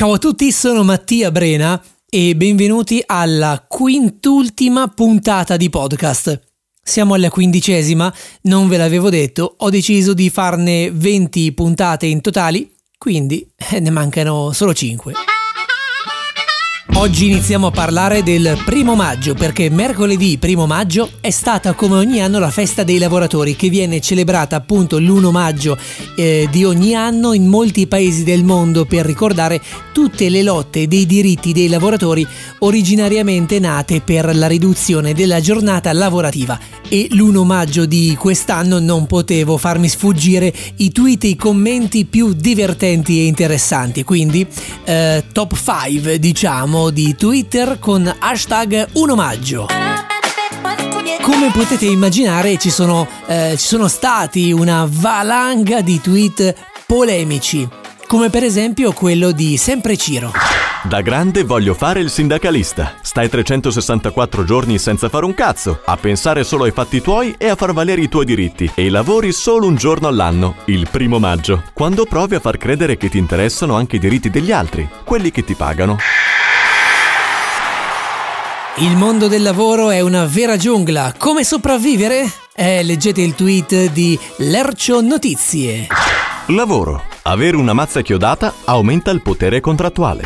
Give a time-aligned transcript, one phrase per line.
[0.00, 1.78] Ciao a tutti, sono Mattia Brena
[2.08, 6.40] e benvenuti alla quintultima puntata di podcast.
[6.82, 8.10] Siamo alla quindicesima,
[8.44, 13.90] non ve l'avevo detto, ho deciso di farne 20 puntate in totali, quindi eh, ne
[13.90, 15.39] mancano solo 5.
[17.00, 22.20] Oggi iniziamo a parlare del primo maggio perché mercoledì primo maggio è stata come ogni
[22.20, 25.78] anno la festa dei lavoratori che viene celebrata appunto l'1 maggio
[26.14, 31.06] eh, di ogni anno in molti paesi del mondo per ricordare tutte le lotte dei
[31.06, 32.26] diritti dei lavoratori
[32.58, 36.58] originariamente nate per la riduzione della giornata lavorativa.
[36.86, 42.32] E l'1 maggio di quest'anno non potevo farmi sfuggire i tweet e i commenti più
[42.32, 44.02] divertenti e interessanti.
[44.04, 44.46] Quindi
[44.84, 49.66] eh, top 5 diciamo di Twitter con hashtag 1 maggio.
[51.22, 56.54] Come potete immaginare ci sono, eh, ci sono stati una valanga di tweet
[56.86, 57.68] polemici,
[58.06, 60.32] come per esempio quello di Sempre Ciro.
[60.82, 62.94] Da grande voglio fare il sindacalista.
[63.02, 67.54] Stai 364 giorni senza fare un cazzo, a pensare solo ai fatti tuoi e a
[67.54, 68.70] far valere i tuoi diritti.
[68.74, 73.10] E lavori solo un giorno all'anno, il primo maggio, quando provi a far credere che
[73.10, 75.98] ti interessano anche i diritti degli altri, quelli che ti pagano.
[78.76, 81.12] Il mondo del lavoro è una vera giungla.
[81.18, 82.30] Come sopravvivere?
[82.54, 85.88] Eh, leggete il tweet di Lercio Notizie.
[86.46, 87.02] Lavoro.
[87.22, 90.22] Avere una mazza chiodata aumenta il potere contrattuale.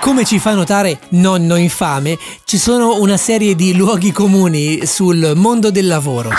[0.00, 5.70] Come ci fa notare nonno infame, ci sono una serie di luoghi comuni sul mondo
[5.70, 6.30] del lavoro.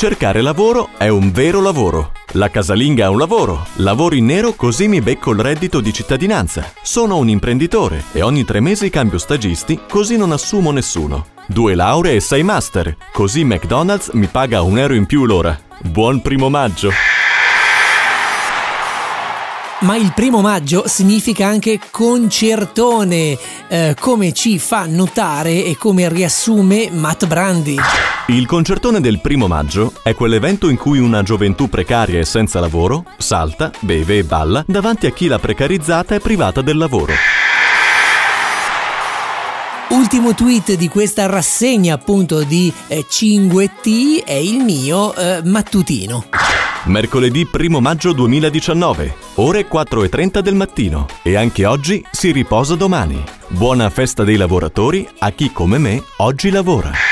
[0.00, 2.12] Cercare lavoro è un vero lavoro.
[2.32, 3.66] La casalinga ha un lavoro.
[3.74, 6.72] Lavoro in nero così mi becco il reddito di cittadinanza.
[6.80, 11.26] Sono un imprenditore e ogni tre mesi cambio stagisti così non assumo nessuno.
[11.46, 12.96] Due lauree e sei master.
[13.12, 15.60] Così McDonald's mi paga un euro in più l'ora.
[15.82, 16.90] Buon primo maggio!
[19.80, 23.36] Ma il primo maggio significa anche concertone,
[23.68, 27.76] eh, come ci fa notare e come riassume Matt Brandi.
[28.30, 33.04] Il concertone del primo maggio è quell'evento in cui una gioventù precaria e senza lavoro
[33.18, 37.12] salta, beve e balla davanti a chi la precarizzata è privata del lavoro.
[39.88, 46.26] Ultimo tweet di questa rassegna appunto di eh, Cinguetti è il mio eh, mattutino.
[46.84, 51.06] Mercoledì 1 maggio 2019, ore 4.30 del mattino.
[51.24, 53.20] E anche oggi si riposa domani.
[53.48, 57.09] Buona festa dei lavoratori a chi come me oggi lavora.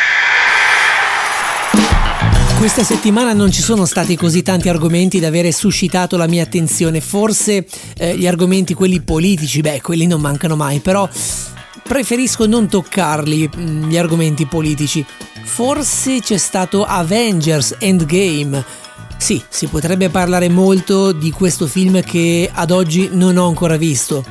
[2.59, 7.01] Questa settimana non ci sono stati così tanti argomenti da avere suscitato la mia attenzione,
[7.01, 7.65] forse
[7.97, 11.09] eh, gli argomenti quelli politici, beh, quelli non mancano mai, però
[11.85, 15.07] preferisco non toccarli mm, gli argomenti politici.
[15.45, 18.65] Forse c'è stato Avengers Endgame.
[19.17, 24.25] Sì, si potrebbe parlare molto di questo film che ad oggi non ho ancora visto,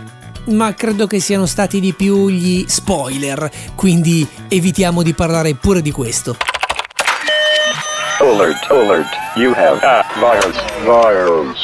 [0.48, 5.92] ma credo che siano stati di più gli spoiler, quindi evitiamo di parlare pure di
[5.92, 6.36] questo.
[8.28, 9.08] Alert, alert,
[9.38, 11.58] you have a virus, virus.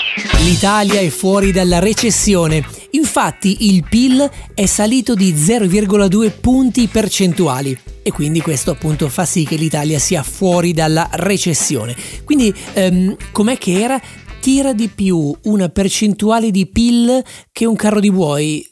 [0.45, 2.65] L'Italia è fuori dalla recessione.
[2.91, 9.43] Infatti il PIL è salito di 0,2 punti percentuali e quindi questo appunto fa sì
[9.43, 11.97] che l'Italia sia fuori dalla recessione.
[12.23, 14.01] Quindi ehm, com'è che era?
[14.39, 18.65] Tira di più una percentuale di PIL che un carro di buoi.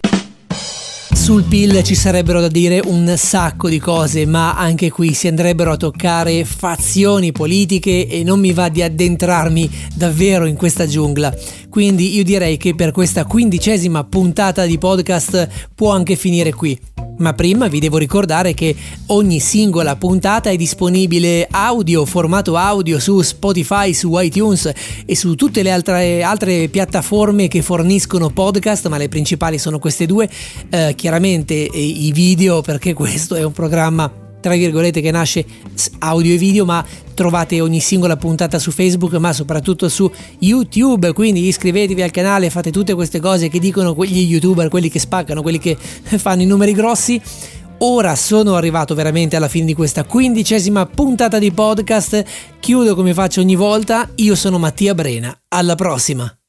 [1.31, 5.71] Sul PIL ci sarebbero da dire un sacco di cose, ma anche qui si andrebbero
[5.71, 11.33] a toccare fazioni politiche e non mi va di addentrarmi davvero in questa giungla.
[11.69, 16.77] Quindi io direi che per questa quindicesima puntata di podcast può anche finire qui.
[17.21, 18.75] Ma prima vi devo ricordare che
[19.07, 24.71] ogni singola puntata è disponibile audio, formato audio su Spotify, su iTunes
[25.05, 30.07] e su tutte le altre, altre piattaforme che forniscono podcast, ma le principali sono queste
[30.07, 30.27] due.
[30.69, 35.45] Eh, chiaramente i video perché questo è un programma tra virgolette che nasce
[35.99, 41.13] audio e video ma trovate ogni singola puntata su Facebook ma soprattutto su YouTube.
[41.13, 45.41] Quindi iscrivetevi al canale fate tutte queste cose che dicono quegli youtuber quelli che spaccano
[45.41, 47.21] quelli che fanno i numeri grossi.
[47.83, 52.23] Ora sono arrivato veramente alla fine di questa quindicesima puntata di podcast.
[52.59, 54.07] Chiudo come faccio ogni volta.
[54.15, 55.35] Io sono Mattia Brena.
[55.47, 56.40] Alla prossima